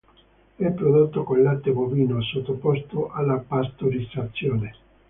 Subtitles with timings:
[0.55, 4.75] È prodotto con latte bovino sottoposto alla pastorizzazione.